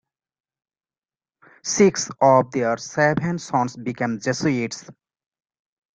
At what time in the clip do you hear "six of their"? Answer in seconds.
1.63-2.75